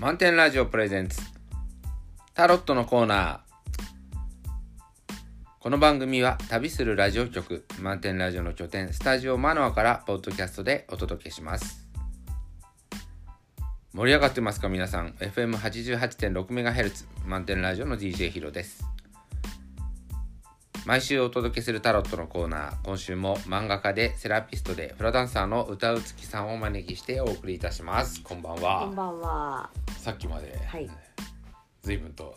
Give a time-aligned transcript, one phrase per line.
[0.00, 1.20] 満点ラジオプレゼンツ。
[2.32, 3.38] タロットのコーナー。
[5.58, 11.86] この番組は旅するラジオ局満点ラジオの拠点スタジオマノアからポッドキャストでお届けします。
[13.92, 15.10] 盛り上がってますか皆さん。
[15.18, 18.82] FM88.6MHz 満点ラジオの DJ ヒロです。
[20.86, 22.76] 毎週お届けするタロットのコーナー。
[22.84, 28.22] 今週も漫画家でセラピストでフラダンサーの歌うつきさんをお招きしてお送りいたします。
[28.22, 28.80] こんばんは。
[28.86, 29.70] こんばんは。
[30.00, 30.88] さっきまで、はい
[31.82, 32.34] 随分と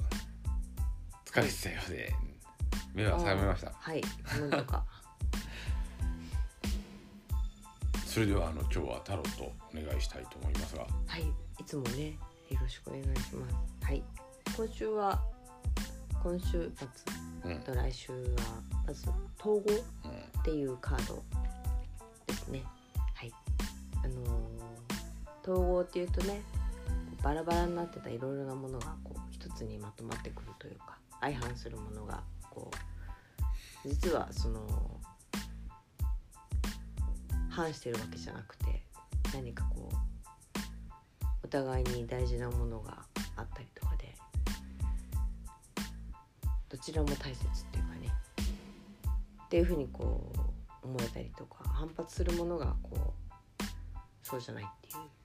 [1.26, 2.14] 疲れてたようで
[2.94, 4.02] 目は覚めましたはい。
[4.50, 4.86] なんとか。
[8.06, 11.24] それではあの今日はタロットお願いしたいと思いますがはい。
[11.24, 12.12] いつもね、
[12.50, 13.56] よろしくお願いします。
[13.82, 14.04] はい。
[14.58, 15.24] 今週は。
[16.22, 16.88] 今週末
[17.44, 18.18] うんと来週は、
[18.86, 19.64] まず統合
[20.04, 21.24] うんっていうカード
[22.28, 22.64] ですね。
[23.14, 23.34] はい。
[24.04, 24.64] あのー
[25.46, 26.42] 統合っていうとね。
[27.24, 32.70] バラバラになってたいろいろなものがこう一つにまとまってくるというか相反するものがこ
[33.86, 34.60] う実はその
[37.50, 38.84] 反してるわけじゃなくて
[39.34, 39.96] 何かこう
[41.44, 43.06] お互いに大事なものが
[43.38, 44.14] あったりとかで
[46.68, 48.10] どちらも大切っていうかね
[49.46, 50.30] っていうふうにこ
[50.84, 53.14] う思えたりとか反発するものがこ
[53.62, 53.64] う
[54.24, 55.23] そうじゃないっていう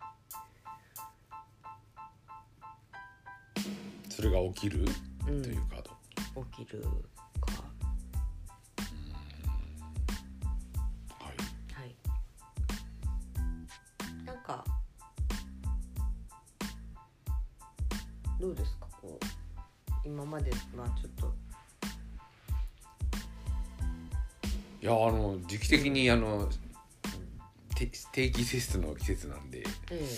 [4.18, 4.84] それが起きる
[5.28, 7.52] うんというカード、起きるか。
[11.20, 11.36] はい。
[11.72, 11.94] はい。
[14.26, 14.64] なんか
[18.40, 18.88] どうですか？
[19.00, 19.24] こう
[20.04, 21.32] 今までまあちょっと。
[24.82, 26.48] いやあの時期的にあの
[27.76, 30.08] て定期テストの季節なんで、え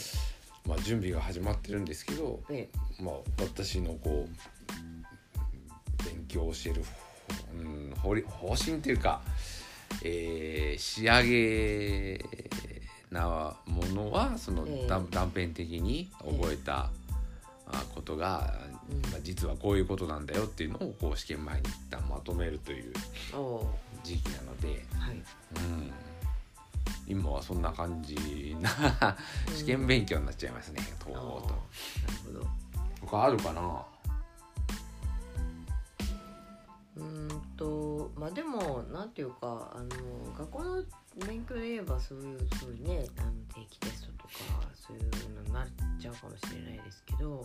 [0.67, 2.69] まあ、準備が始まってるんですけど、え
[3.01, 3.03] え。
[3.03, 6.85] まあ、私のこう勉強を教える、
[7.59, 9.23] うん、方り方針というか、
[10.03, 12.25] えー仕上げ
[13.11, 14.87] なものはその、ええ。
[14.87, 16.91] 断断片的に覚えた、
[17.67, 18.55] あことが、
[18.91, 19.11] うん。
[19.11, 22.93] まあ、実はこういうことなんだよっていうのをこう試験前に一旦まとめるという。
[24.03, 24.69] 時期なので、
[24.99, 25.15] はい。
[25.15, 25.93] うん、
[27.11, 29.17] 今はそんな感じな
[29.55, 31.23] 試験勉強になっちゃいますね、とうとう。
[31.23, 32.47] なるほど。
[33.07, 33.85] 他あるかな？
[36.97, 37.05] うー
[37.35, 40.85] んとまあでもなんていうかあの学校の
[41.27, 44.31] 勉強で言えばそういうそういうねあの定期テストとか
[44.75, 45.03] そういう
[45.35, 45.67] のになっ
[46.01, 47.45] ちゃうかもしれないですけど、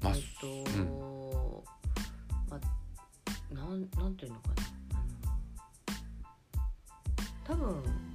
[0.00, 1.64] まあえっと、
[2.48, 4.54] まあなんなんていうのかな。
[7.48, 8.11] あの多分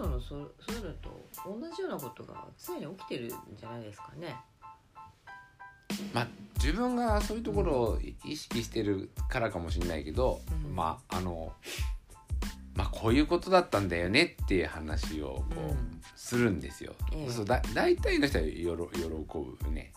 [0.00, 1.10] なんか定期テストのそそういうのと
[1.46, 4.36] 同じようなことが常に起きてるんじゃないですかね。
[6.14, 11.52] まあ自分がそういうところを意識してるからかもしれないけど、うんまああの
[12.74, 16.92] まあこういうことだったんだよねっていう話をこう、うんするんですよ。
[17.12, 19.92] ええそうだ大体の人はよろ喜ぶね。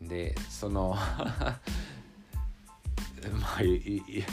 [0.00, 0.96] うんでその
[3.38, 4.24] まあいい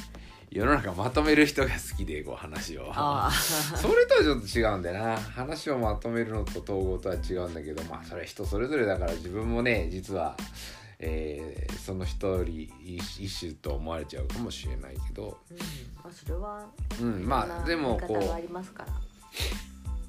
[0.49, 2.89] 世の中まとめる人が好きでこう話を。
[2.93, 3.29] あ
[3.75, 5.17] それとはちょっと違うんだよな。
[5.17, 10.37] 話をまとめるのと統合とは違うんだけどまあそれは人それぞれだから自分もね実は、
[10.99, 15.37] えーその一人一一種と思われちゃうかもしれないけど。
[15.49, 16.65] うん、まあそれは、
[16.99, 18.93] うんまあでもこ見方がありますから。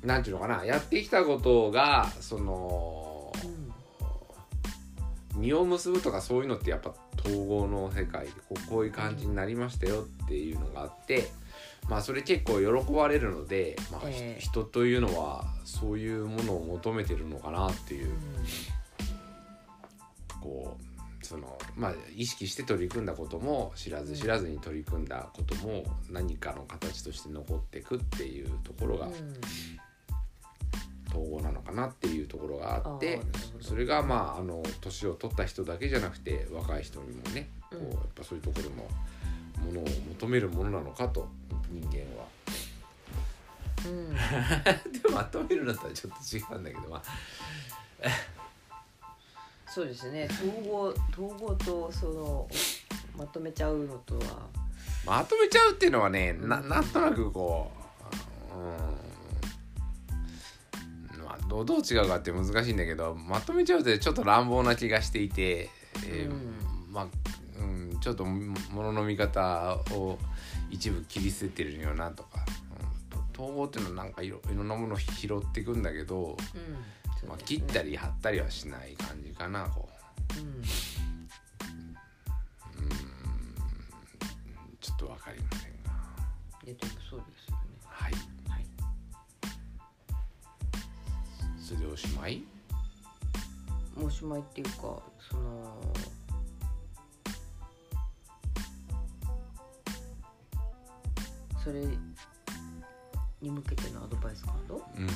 [0.02, 0.64] うなんていうのかな。
[0.64, 3.32] やってきたことがその
[5.34, 5.42] うん。
[5.42, 11.28] 実を結ぶとかそういうのってやっぱ統合の世界でこうこういう感じになりましたよっていうのがあって
[11.88, 14.40] まあそれ結構喜ばれるので、まあひええ。
[14.40, 18.10] 人というのはそういうものを求めてるのかなっていう
[20.40, 29.12] こうそのまあ意識して取り組んだことも知らず知らずに取り組んだことも何かの形として残っていくっていうところがうん
[31.18, 33.20] 統合なのかなっていうところがあって
[33.60, 38.76] それがまああの年を取った人だけじゃなくて若い人にもねこううんやっぱそういうところの
[39.66, 39.84] ものを
[40.14, 41.28] 求めるものなのかと
[41.70, 42.28] 人間は。
[43.86, 44.12] うん。
[44.92, 47.02] でまとめるのとはちょっと違うんだけどまあ。
[49.70, 50.28] そうですね。
[50.30, 52.48] 統合統合とその
[53.16, 54.46] まとめちゃうのとは。
[55.04, 57.70] まとめちゃうっていうのはねななんとなくこ
[58.52, 58.64] ううん。
[58.66, 59.07] まあ
[61.48, 65.70] どうどう違うかって難しいんだけどまとめちゃうとちょっと乱暴な気がしていて、
[66.06, 66.92] えーうん。
[66.92, 67.06] まあ
[67.58, 70.18] うん、ちょっとものの見方を
[70.70, 72.44] 一部切り捨ててるよなとか、
[73.36, 77.28] うん、統合っていうのはなんかいろいろんなものを拾っていくんだけど、うん。
[77.28, 79.88] まあ、切ったり貼ったりはしない感じかなこ
[80.36, 80.40] う。
[80.40, 80.62] うん。
[84.80, 85.90] ちょっと分かりませんが。
[86.64, 87.57] いやでもそうですよ
[91.68, 92.42] それでおしまい？
[93.94, 95.76] もうおしまいっていうかその
[101.62, 101.84] それ
[103.42, 105.02] に向けてのアドバイスカード、うん。
[105.02, 105.10] うん、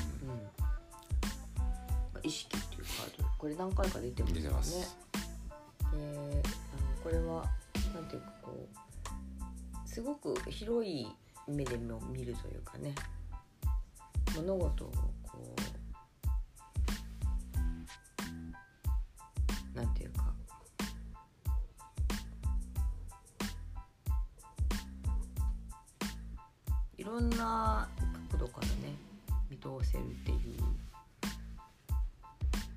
[2.23, 3.29] 意識っていうカード。
[3.39, 4.29] これ何回か出てま
[4.63, 4.87] すよね。
[4.93, 4.93] で
[5.85, 6.43] あの
[7.03, 7.47] これは
[7.95, 8.69] なんていうかこ
[9.87, 11.07] うすごく広い
[11.49, 12.95] 目でも見るというかね。
[14.37, 15.72] 物事をこう
[27.13, 27.89] ろんな
[28.31, 28.73] 角度からね
[29.51, 30.39] 見通せるっていう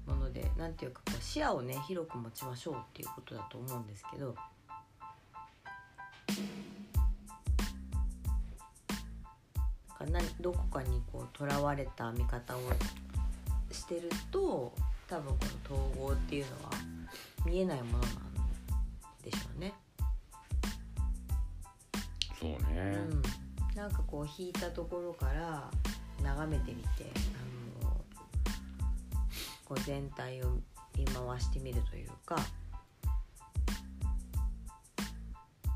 [0.10, 4.36] ものでなんていうかこう視野をね広く持ちましょうっていうことだと思うんですけど
[10.46, 12.60] どこかにこうとらわれた見方を
[13.72, 14.72] してると
[15.10, 15.40] 多分こ
[15.70, 16.70] の統合っていうのは
[17.48, 18.02] 見えないものなん
[19.24, 19.74] でしょうね。
[22.40, 23.24] そうねうん、
[23.76, 25.70] なんかこう引いたところから
[26.24, 27.12] 眺めてみて
[27.82, 27.92] あの
[29.66, 30.58] こう全体を
[30.98, 32.38] 見回してみるというか。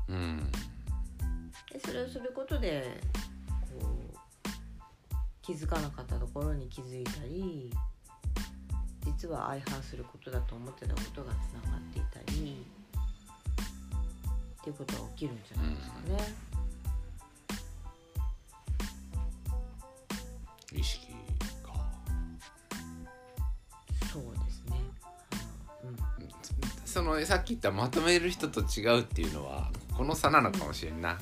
[0.08, 0.50] うん。
[1.72, 3.00] でそれをすることで
[3.78, 4.18] こう
[5.42, 7.70] 気づかなかったところに気づいたり
[9.04, 12.66] 実は相反することだと思ってたことがつながっていたり
[14.60, 16.49] っていうことが起きるんじゃないですかね。
[16.49, 16.49] 意
[27.00, 31.18] そのさっき言ったまとめる人と違うっていうのはこの差なのかもしれんな、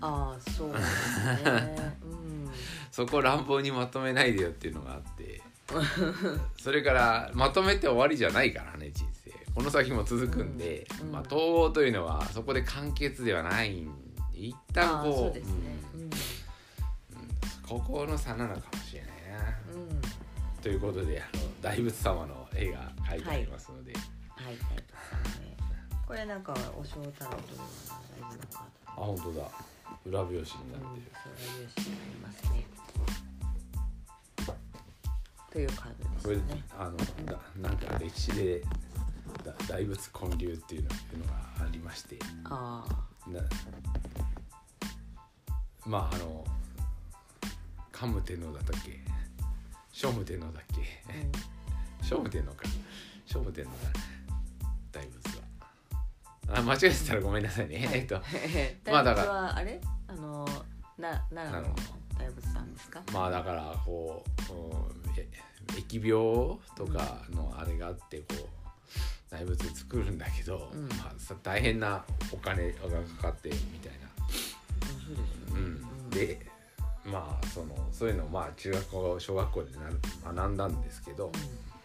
[0.00, 1.92] ああそうですね。
[2.02, 2.50] うん。
[2.90, 5.42] そこを乱暴にまとめないでよっていうのがあって。
[6.58, 9.30] それからまとめて終わりじゃないからね人生。
[9.54, 11.12] この先も続くんで、うんうん。
[11.12, 13.86] まあ、統合というのはそこで完結ではないん
[14.32, 15.42] で一旦こう
[17.68, 19.08] ここの差なのかもしれな。
[19.08, 19.54] いな。
[20.62, 24.02] ということであの大仏様の絵が描いてありますので、はい、
[24.42, 24.62] タイプ。
[26.06, 27.64] これなんかお正太郎というよ
[28.20, 29.48] うなライブのカーあ本当だ
[30.04, 30.86] 裏表紙になって
[31.22, 32.66] そうる、いう紙になりますね。
[35.50, 36.62] というカードこれですね。
[36.78, 36.96] あの
[37.26, 38.62] だなんか歴史で
[39.44, 42.84] だ大仏建立っていうのっていうのがありましてあ
[43.28, 43.40] な
[45.86, 46.44] まああの
[47.92, 48.98] 桓武天皇だったっけ？
[49.92, 50.82] 聖武天皇だっけ？
[51.08, 51.12] あ。
[51.14, 51.32] うん。
[52.06, 52.64] 聖武天皇か
[53.26, 53.90] 聖武天皇だ
[56.52, 58.16] あ間違えてたらごめんなさいね、えっと
[58.90, 59.80] まあ大だからあれ？
[60.08, 60.46] あの
[60.98, 61.74] な奈良の
[62.18, 63.02] 大仏さんですか？
[63.12, 65.28] まあだからこううんえ
[65.72, 68.46] 疫病とかのあれがあってこう
[69.30, 70.88] 大仏作るんだけど、うん。
[70.88, 72.78] まあ、さ大変なお金が
[73.16, 75.56] かかってみたいな。
[75.56, 76.46] うん、で
[77.04, 79.70] まあそのそういうのをまあ中学校小学校で
[80.24, 81.32] な学んだんですけど、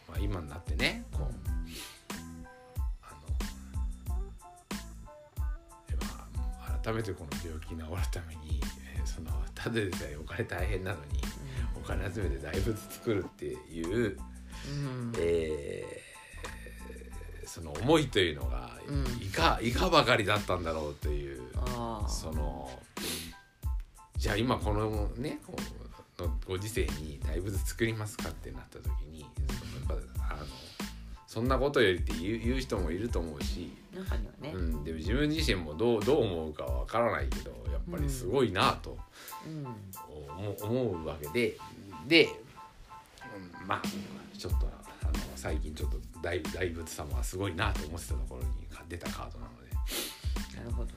[0.09, 1.56] まあ、今になってねこう
[6.87, 8.61] 改めてこの病気治るために
[8.95, 11.19] えーそのただでさえお金大変なのに
[11.75, 14.03] お金集めて大仏作るっていう、うん。
[14.03, 15.13] うん。
[15.17, 16.07] えー
[17.45, 21.41] その思いというのがうんいかいかばかりだったんだろうという。
[21.55, 22.09] ああ。
[22.09, 22.69] その
[24.17, 25.55] じゃあ今このねこ
[26.19, 30.06] うのご時世に大仏作りますかってなった時にそのやっぱ
[31.37, 34.53] そんなことよりって言う言う人もいると思うし、中にはね。
[34.55, 38.97] うん、でも自分自身もどうどう思うかわからないけどやっぱりすごいなと
[39.45, 39.63] うん。
[40.35, 41.55] 思う思うわけで
[42.07, 42.27] で、う
[43.63, 43.81] んまあ
[44.35, 44.67] ちょっと
[45.03, 48.47] あの最近ちょっと大大仏様はすごいなと思ってたところに
[48.89, 50.57] 出たカードなので。
[50.57, 50.89] なるほど。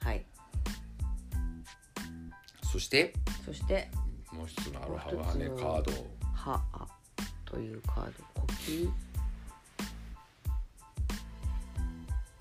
[0.00, 0.26] はい。
[2.72, 3.88] そしてそして
[4.32, 5.92] もう一つのアロハはねカード
[6.34, 6.88] 「はあ」
[7.46, 8.35] というカード
[8.66, 8.90] 呼吸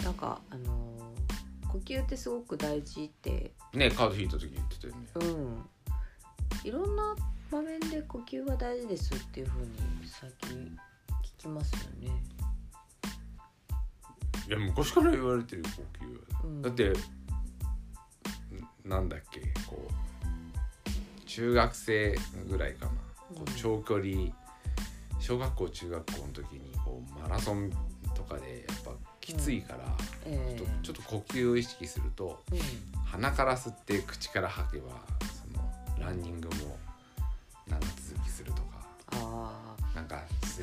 [0.03, 0.95] なんかあのー
[1.75, 3.51] 呼吸ってすごく大事って。
[3.73, 5.07] ねカード引いた時言ってたよね。
[5.15, 5.69] うん。
[6.63, 7.13] いろんな
[7.51, 9.69] 場面で呼吸が大事ですっていう風に
[10.05, 10.77] 最近
[11.37, 12.23] 聞きますよね。
[14.47, 16.61] いや昔から言われてるよ呼吸は、うん。
[16.61, 16.95] だってん
[18.89, 22.17] なんだっけこう中学生
[22.47, 22.97] ぐらいかな、こ
[23.31, 23.41] うん。
[23.41, 24.33] う長距離
[25.25, 27.71] 小学校中学校の時にこうマラソン
[28.13, 29.79] とかでやっぱきついから、
[30.23, 32.59] えちょっとちょっと呼吸を意識するとうん。
[33.05, 35.67] 鼻から吸って口から吐けばその
[35.99, 36.77] ランニングも
[37.67, 40.61] 長続きするとかあなんかす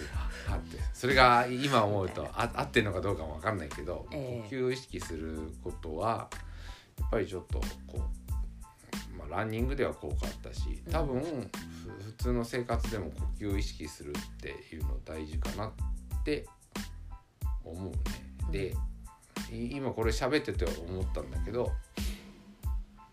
[0.48, 4.48] あってそれが今思うとあ合ってるのかどうかも分かんないけど、ええ。
[4.48, 6.28] 呼吸を意識することは
[7.00, 11.50] やっぱりちょっとこう、まあ、ランニングでは効果あったし多分、
[11.81, 15.72] ふ普通の生活でも呼吸を意識するっていうの大事かなっ
[16.24, 16.46] て
[17.64, 17.92] 思う
[18.52, 18.52] ね。
[18.52, 18.74] で
[19.50, 21.72] い今これ喋ってて思ったんだけど、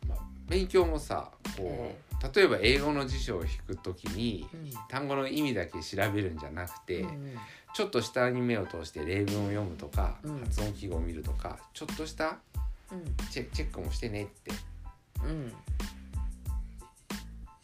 [0.08, 4.69] まあ、勉強もさこう、え例えば英語の辞書を引くときに、うん。
[4.89, 7.36] 単語の意味だけ調べるんじゃなくて、うん
[7.72, 10.39] ちょっと下に目を通して例文を読むとか、うん。
[10.39, 12.39] 発音記号を見るとかちょっとした
[12.91, 13.05] うん。
[13.29, 14.51] チェチェックもしてねって
[15.24, 15.53] うん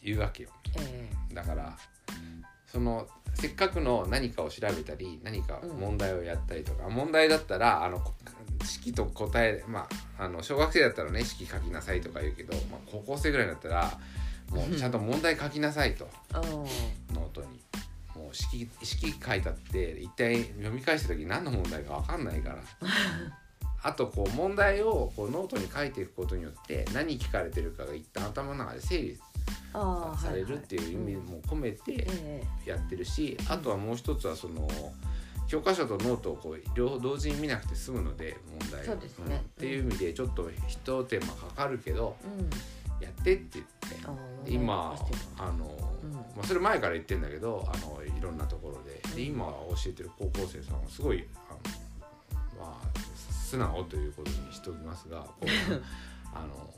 [0.06, 0.50] 言うわけよ。
[0.78, 1.76] えだから
[2.66, 8.14] そのせっかくの何かを調べたり何か問題をやったりとか、問題だったらあのこ
[8.64, 13.98] 式と答えまああの小学生だったらね式書きなさいとか言うけど、まあ、高校生ぐらいだったら
[14.50, 16.08] もうちゃんと問題書きなさいと。
[16.32, 17.60] ノートに。
[18.14, 22.56] もう式式書いたって一体読み返した時何の問題か分かんないから。
[23.82, 29.18] あとこう問題をこうノートに書いていくことによって何聞かれてるかが一旦頭の中で整理
[29.72, 34.68] されるっていう意味も込めてえやってるしあとはもう一つはその
[35.46, 39.36] 教科書とノートをこう両方同時に見なくて済むので問題をそうですね。
[39.36, 39.38] ん。
[39.38, 42.50] っていう意味でちょっと一手間かかるけどえうん。
[43.04, 43.66] やってって言っ
[44.44, 44.96] て今
[45.38, 45.66] あの、
[46.02, 46.12] うん。
[46.12, 48.96] まあ、それ前から言ってんだけどあのいろんなところで。
[49.14, 51.52] で今教えてる高校生さんはすごいあ
[52.58, 52.98] の、まあ、
[53.32, 55.24] 素直ということにしておきますが
[56.34, 56.74] あの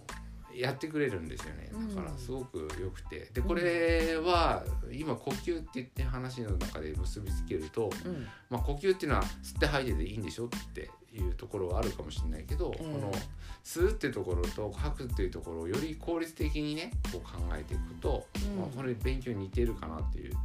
[0.55, 1.71] やってくれるんですよね。
[1.95, 3.31] だからすごくよくて。
[3.33, 8.27] でこれは今呼吸って言って話の中で結びつけると、うん。
[8.51, 12.85] まあ、呼吸っていうのは吸って吐いてでいいんでしょっていうところはあるかもしれないけど、ええ。
[12.85, 13.13] この
[13.65, 18.59] 吸うっていうところと吐くっていうところをより効率的にねこう考えていくと、うん。
[18.59, 20.41] まあ、これ勉強に似てるかなっていう、は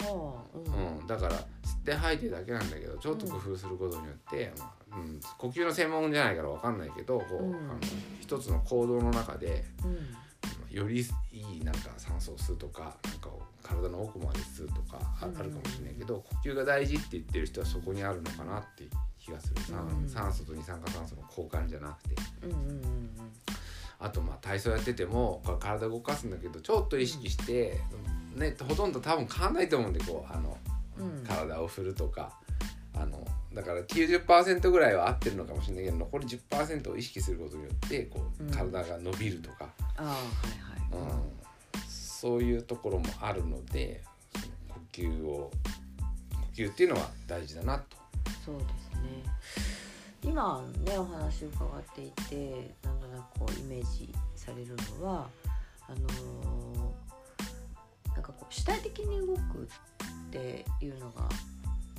[0.00, 0.98] あうん。
[0.98, 1.46] うん、だから吸
[1.82, 7.78] って吐いてだけなんだけどちょっと工夫することによって、まあうん、呼吸の専門じゃないから分かんないけどこう、うんあの
[8.20, 9.98] 一つの行動の中でうん。
[10.72, 18.84] よりいいなんか酸素を吸うとかなんかを体の奥まで吸うとかあ,、るかもしれないけど呼吸が大事って言ってる人はそこにあるのかなって
[19.18, 20.08] 気がする、酸うん。
[20.08, 22.16] 酸素と二酸化炭素の交換じゃなくて。
[23.98, 27.78] あとまあ体操やってても体動かすんだけどちょっと意識して、
[28.34, 30.58] ね、ほとんど多分変わんないと思うんでこうあの、
[30.98, 31.24] うん。
[31.26, 32.32] 体を振るとか
[32.94, 38.50] あのだから90%ぐらいは合ってるのかもしれないけど残り10%を意識することによってこううん。
[38.50, 39.70] 体が伸びるとか。
[39.96, 40.14] ああはい
[40.94, 41.10] はい。
[41.10, 41.32] うん。
[41.88, 44.44] そういうところもあるのでその
[44.74, 45.50] 呼吸を
[46.32, 47.96] 呼吸っていうのは大事だなと。
[48.44, 49.22] そうですね。
[50.22, 55.28] 今ねお話を伺っていてなんとなくこうイメージされるのは
[55.88, 57.02] あのー
[58.14, 59.38] なんかこう主体的に動くっ
[60.32, 61.28] ていうのが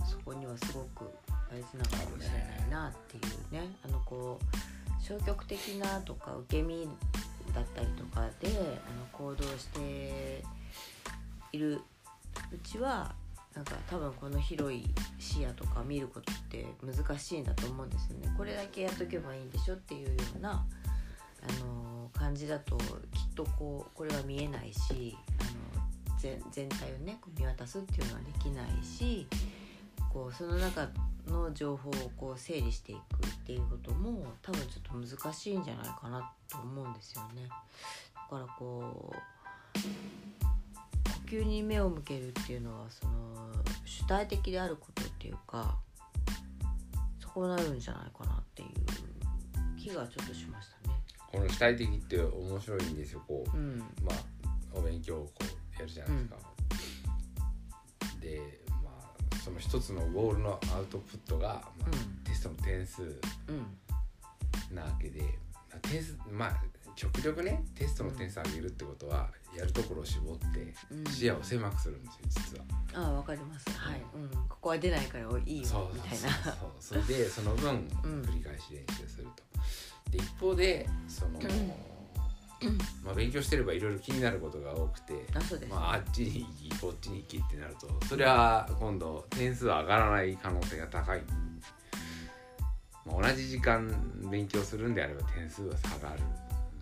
[0.05, 1.09] そこにはすごく
[1.49, 6.87] 大事なのかもしれないなっていうねあのこう消極的なとか受け身
[7.53, 10.43] だったりとかであの行動して
[11.51, 11.81] いる
[12.51, 13.13] うちは
[13.53, 14.83] なんか多分この広い
[15.19, 18.33] 視野とか見ることって難しいんだと思うんですよね。
[18.35, 20.65] これだけやっとけばいいんでしょっていうような、
[21.43, 22.85] あの感じだときっ
[23.35, 25.43] とこうこれは見えないし、あ
[25.77, 25.82] の
[26.23, 29.27] 全全体をね見渡すっていうのはできないし
[30.11, 30.87] こうその中
[31.27, 37.49] の情報をこう整理していくっていうことも多分ちょっと難しいんじゃないかなと思うんですよね。
[37.49, 39.79] だからこう
[41.33, 43.13] 呼吸に目を向けるっていうのはその
[43.83, 45.77] 主体的であることっていうか
[47.19, 48.69] そこになるんじゃないかなっていう
[49.77, 50.95] 気がちょっとしましたね。
[51.29, 55.43] この主体的って面白いんですよこう、うん、まあお勉強をこ
[55.83, 56.35] うやるじゃないですか。
[58.21, 58.89] でま
[59.31, 63.01] あその一つのゴールのアウトプットが、まあうんテストの点数
[63.47, 65.21] うん、なわけで
[65.81, 66.63] 点数まあ
[66.95, 72.65] 極力ねテストの点数上げるってことはやるところを絞ってうん視野を狭くするんですよ実は。
[72.93, 73.69] ああわかります。
[73.71, 75.27] はい、うん、ここは出ないからいい
[75.61, 76.29] よみたいな。
[76.29, 79.43] そうそれでその分うん繰り返し練習すると。
[80.11, 81.39] で一方でその、
[83.03, 85.75] まあ、勉強してればいろいろ気になることが多くて、あそうです、ね。
[85.75, 91.21] まあ、あっちに行きこっちに行きってなるとそれは今度点数は上がらない可能性が高い。
[93.05, 93.91] まあ、同じ時間
[94.31, 96.21] 勉強するんであれば点数は下がる。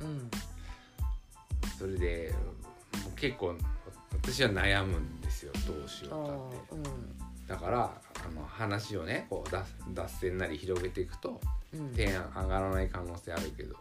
[0.01, 0.31] うん。
[1.77, 2.33] それで
[3.03, 3.55] もう結構
[4.13, 6.89] 私は悩むんですよどうしあようかって。
[6.89, 7.79] ーだから
[8.25, 11.41] あの話をねこう脱脱線なり広げていくと
[11.73, 11.95] うんうん。
[11.95, 13.75] 点上がらない可能性あるけど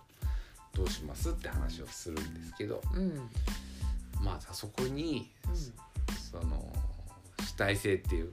[0.74, 3.28] どうしますって話をするんですけどうん
[4.22, 5.30] まあそこに、
[6.30, 6.62] その
[7.42, 8.32] 主体性っていう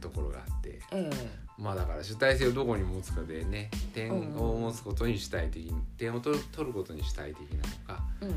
[0.00, 1.10] ところがあってえ
[1.58, 8.30] まあだから主体性をどこに持つかでね点を持つことに主体的に点を取ることに主体的なのか、えうん。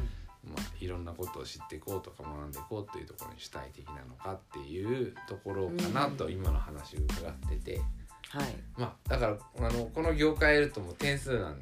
[0.45, 7.81] まあ、いろんなことを知っていこうとか学んでいこうというところに主体的なのかっていうところかなと今の話を伺ってて、
[8.29, 8.55] はい。
[8.77, 11.55] まあだからあのこの業界やるともう点数なんうんうん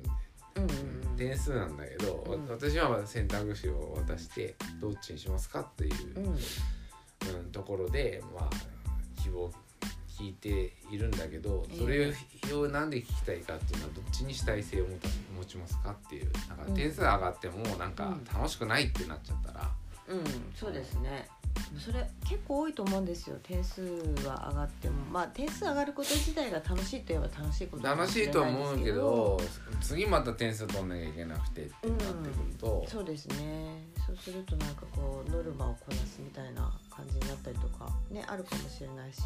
[1.18, 2.48] 点数なんだけど、うん。
[2.48, 6.26] 私は選択肢を渡してどっちにしますかっていうう、ん。
[6.28, 8.50] うんところでまあ
[9.22, 9.54] 希望を
[10.10, 12.14] 聞いているんだけどそれ
[12.54, 14.86] をなんで聞きたいかっていうのはどっちに主体性を
[15.38, 16.32] 持ちますかっていう。
[16.50, 19.72] だから点数上がってもなんか楽しくないってなっちゃったら、
[20.08, 20.24] うん
[20.56, 21.28] そうですね。
[21.78, 23.38] それ結構多いと思うんですよ。
[23.44, 23.82] 点数
[24.26, 24.96] は上がっても。
[25.12, 29.40] まあ点数上がること自体が楽しいといえば楽しいこと楽しいとは思うけど
[29.82, 33.86] 次また点数取んなきゃいけなくてってなってくると、そうですね。
[34.06, 39.22] そうするとなんかこうノルマをこなすみたいな感じになったりとかねあるかもしれないし。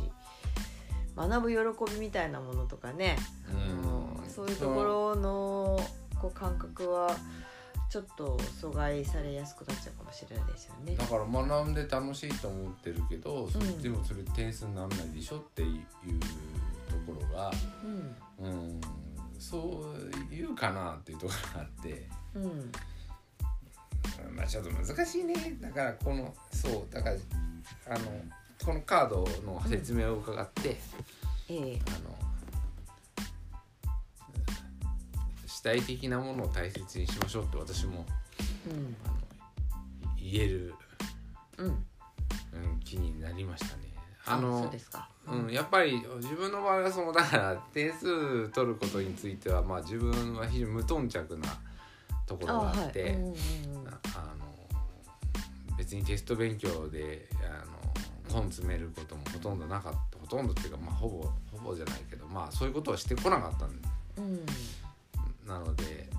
[1.15, 3.17] 学ぶ喜びみたいなものとかね、
[3.49, 4.29] うん。
[4.29, 5.79] そういうところの
[6.21, 7.09] こう感覚は
[7.89, 10.95] ちょっと阻害されやすくなっちゃうかもしれないですよね。
[10.95, 11.05] だ。
[11.05, 13.81] から学んで楽しいと思ってるけど、そうん。
[13.81, 15.83] でもそれ点数にならないでしょっていう
[16.89, 17.51] ところが、
[18.39, 18.45] うん。
[18.45, 18.81] うん、
[19.39, 19.93] そ
[20.31, 22.09] ういうかなっていうところがあって。
[22.35, 22.71] うん。
[24.35, 25.57] まあちょっと難しいね。
[25.61, 27.15] だからこのそうだから
[27.89, 28.05] あの
[28.65, 30.77] このカードの説明を伺って、
[31.49, 31.79] ええ。
[31.87, 32.26] あの
[35.67, 38.05] 体的なものを大切にしましょうって私も
[38.65, 38.95] うん。
[39.05, 39.15] あの
[40.15, 40.73] 言える、
[41.57, 41.67] うん。
[41.67, 43.83] うん、気になりましたね。
[44.25, 45.09] あそのうですか。
[45.27, 51.47] うん、やっぱり自分の場合はそのだから点数取ることについてはまあ自分は非常に無頓着な
[52.25, 53.11] ところがあって、はい。
[53.13, 53.33] うんうんうん。
[53.87, 54.45] ああの
[55.77, 57.65] 別にテスト勉強であ
[58.33, 63.69] の根詰めることもほとんどなかったほとんどっていうかまあほぼほぼじゃないけどまあそういうことはしてこなかったん
[64.17, 64.45] うん
[65.47, 66.17] なので、えー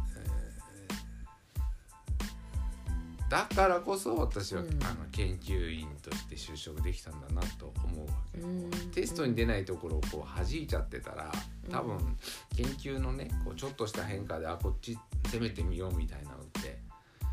[3.28, 4.68] だからこそ私は、うん。
[4.82, 8.70] あの研究員として就職できたんだなと思うわけ、うん。
[8.90, 11.30] テストに出ないところをこう弾いちゃってたら
[11.70, 12.16] 多分うん
[12.56, 14.96] 研究のねこうちょっとした変化であこっち
[15.30, 16.78] 攻めてみようみたいなのって
[17.20, 17.24] あ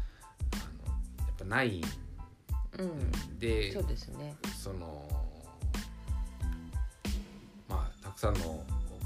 [0.89, 0.93] の
[1.25, 1.83] やっぱないん
[2.77, 3.39] うん。
[3.39, 4.35] でそうですね。
[4.61, 5.07] その
[7.69, 8.65] まあたくさんの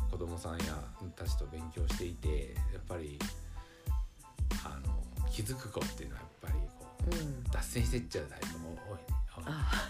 [0.09, 0.75] 子供さんや
[1.15, 3.19] たちと勉強していてやっぱり
[4.63, 4.93] あの
[5.31, 8.53] 気づく子っていうのはやっぱりこううん脱線してっちゃうタイプが
[8.89, 9.03] 多いね。
[9.45, 9.71] あ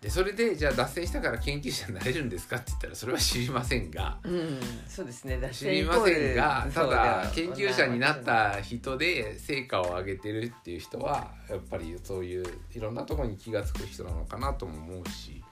[0.00, 5.36] でそれでじゃあ脱線したから研究者になれるんですかって言ったらそれは知りませんがうんそうですね。
[5.52, 8.22] 知りませんがただ研究者になっ。
[8.22, 15.42] た人で成果を上げてるっていう人はやっぱりそういういろんなところに気が付く人なのかなとも思うし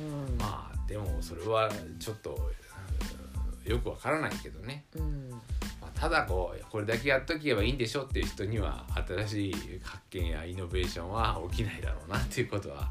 [0.00, 0.38] うん。
[0.38, 2.50] まあでもそれはちょっと
[3.66, 5.30] うんよくわからないけどね、うん。
[5.30, 5.38] ま
[5.82, 12.90] あ、ただこうこれだけやっとけばいいんでしょっていう人には新しい発見やイノベーションは起きないだろうなっていうことは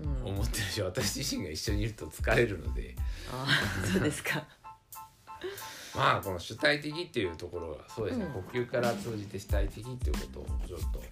[0.00, 2.94] うん思ってるし私自身が一緒にいると疲れるので。
[3.32, 3.46] あ
[3.92, 4.44] そうですか。
[5.94, 8.32] まあこの主体的っていうところがそうですね、うん。
[8.32, 10.98] 呼吸から通じて主体的っていうことをちょっと。
[10.98, 11.04] は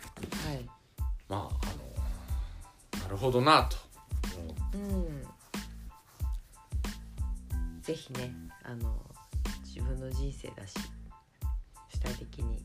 [0.52, 0.68] い。
[1.28, 1.42] まああ
[2.98, 3.76] のなるほどなと
[4.38, 5.24] 思ううん。
[7.82, 8.32] ぜひね
[8.62, 8.98] あの
[9.64, 10.74] 自分の人生だし
[11.88, 12.64] 主体的に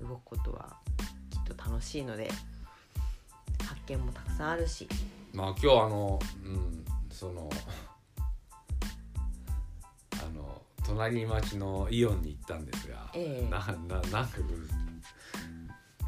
[0.00, 0.76] 動くことは
[1.30, 2.30] きっと楽しいので
[3.64, 4.88] 発見もたくさんあるし。
[5.32, 7.50] まあ今日あのうんその
[10.12, 14.38] あの隣町のイオンに行ったんですが、ええなななんか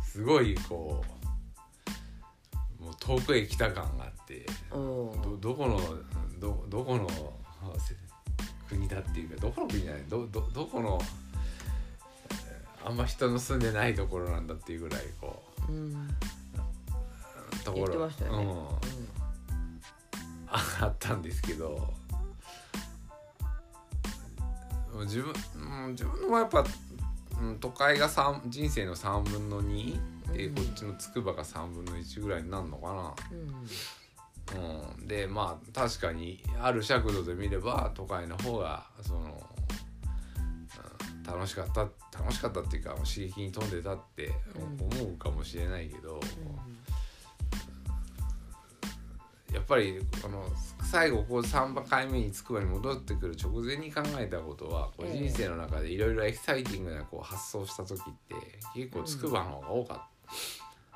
[0.02, 1.17] すごいこう
[3.08, 5.80] 遠くへ来た感があっておどどこの
[6.38, 7.08] どどこの
[7.78, 7.94] せ
[8.68, 11.00] 国だっていうかどこの国じゃないどどどこの
[12.30, 16.08] えーあんま人の住んでないところなんだっていうぐらいこううん。
[17.64, 18.44] ところましたよね。
[18.44, 18.54] うん
[20.50, 21.92] あったんですけど
[25.00, 25.32] 自分、
[25.84, 26.64] うん、自分のはやっぱ、
[27.42, 35.00] うん、都会が三人生の3分の2で、うんこっちの筑波が3分の1ぐらいになるのかな、うん。
[35.00, 39.42] うん、でまあ確かにある尺度で見れば都会の方がその、
[40.38, 41.88] うん、楽しかった
[42.18, 46.20] 楽しかったっていうか刺激に富んでたって思うかもしれないけど、
[49.52, 50.44] やっぱりあの
[50.90, 55.28] 最後こう3回目に筑波に戻ってくる直前に考えたことはこうええ。
[55.28, 58.34] 人生の中でいろいろエキサイティングなこう発想した時って
[58.74, 60.17] 結構筑波の方が多かった。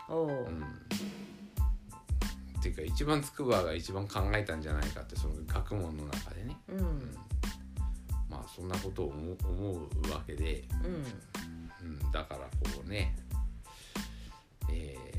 [0.08, 0.62] おお、うん。
[2.58, 6.78] っていうか一番筑波が一番考えたんじゃないかってその学問の中でね、うん。
[6.78, 7.16] うん。
[8.28, 11.86] まあそんなことを思う思うわけで、うん。
[11.86, 13.16] うん、だからこうね、
[14.70, 15.12] えー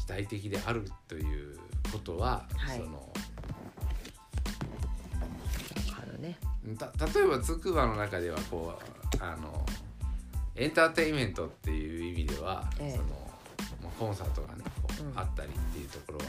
[0.00, 1.56] 主体的であるという
[1.92, 2.78] ことは、はい。
[2.78, 3.12] その
[5.96, 6.36] あるね。
[6.76, 9.64] た例えば筑波の中ではこうあの
[10.56, 12.90] エンターテインメントっていう意味では、ええ。
[12.92, 13.04] その
[13.82, 15.18] まあ、コンサートがねこう、うん。
[15.18, 16.24] あったりっていうところは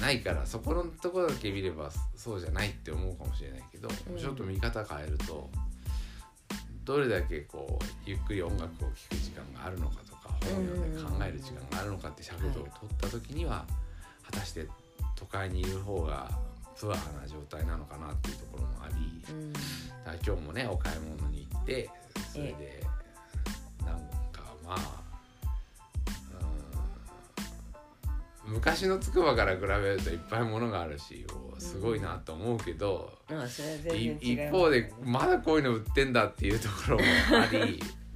[0.00, 4.18] ないからそこのところだけ見ればそうじゃないって思うかもしれないけど、うん。
[4.18, 5.50] ちょっと見方変えると
[6.84, 13.66] どれだけこうゆっくり音楽を聴く時間があるのかとか本を読んで考える時間があるのかって尺度を取った時には、
[14.24, 14.66] 果たして
[15.14, 16.30] 都会にいる方が
[16.78, 19.22] プアな状態なのかなっていうところもあり。
[19.34, 19.52] うん。
[19.52, 19.64] だか
[20.06, 21.90] ら今日もねお買い物に行って
[22.32, 23.07] それでなん
[24.68, 25.08] かまあ
[28.46, 31.26] うん昔のつくばから比べるといっぱいものがあるし
[31.56, 37.02] おすごいなと思うけど、まあそれは全い然違います一方でまだこういうの売ってんだっていうところも
[37.42, 37.82] あり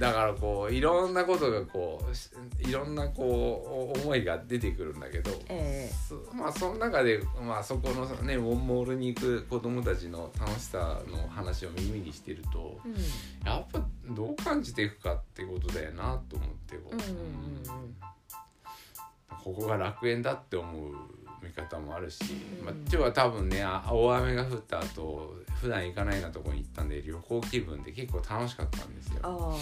[0.00, 12.94] だからこういろんなことがこうしいろんなこうお思いが出てくるんだけど、えそまあその中で、まあ、そこのねモンモールに行く子供たちの楽しさの話を耳にしてるとえうん。
[13.46, 16.76] やっぱどう感じていくかってことだよなと思って
[19.44, 20.94] ここが楽園だって思う
[21.42, 22.20] 見方もあるし、
[22.60, 22.64] うん。
[22.66, 29.20] まあ、今日は多分ねあ大雨が降った後普段行かないようなとこに行ったんで旅行気分で結構楽しかったんですよ。
[29.22, 29.56] あ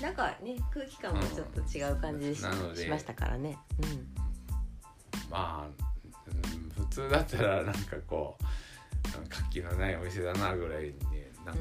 [0.00, 3.58] あなんかね空気感もちょっと違う感じし,、しましたからね。
[5.30, 5.66] まあ、
[6.26, 11.60] うん普通だったらなんかこう活気のないお店だなぐらいにねなんか、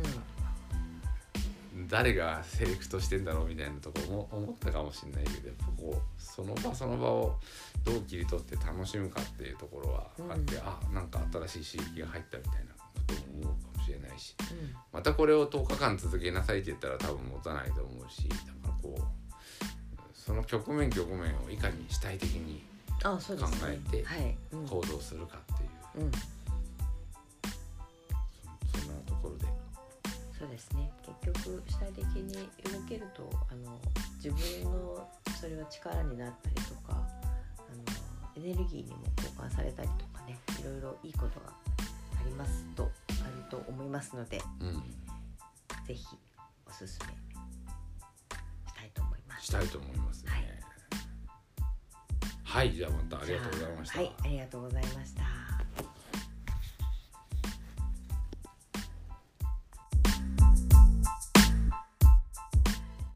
[1.87, 7.35] 誰がセレクトしてんだろうみたいなとこも思ったかもしれないけどこうその場その場を
[7.83, 10.61] どう切り取って楽しむかっていうところはあって、うん。
[10.61, 14.57] あなんか新しい刺激が入ったみたいなことも思うかもしれないしうん。
[14.59, 19.01] うんまたこれを10日間続けなさいって言ったら多分持たないと思うしだからこう
[20.13, 22.63] その局面局面をいかに主体的に
[23.01, 23.17] 考
[23.67, 24.03] えて
[24.51, 26.11] 行動するかっていう、うん、
[30.37, 30.91] そうですね
[31.23, 33.79] 結局主体的に動けるとあの
[34.23, 44.73] 自分のそれは力になったりとかあのエネルギーにも交換されたりとかねいろいろいいことがありますとあると思いますのでうん、
[45.87, 46.05] ぜひ
[46.67, 47.13] おすすめ
[48.67, 49.45] したいと思います。
[49.45, 50.31] したいと思いますね。
[50.31, 50.57] はい
[52.43, 53.99] はい、じゃあまたありがとうございました。
[53.99, 55.46] はい、ありがとうございました。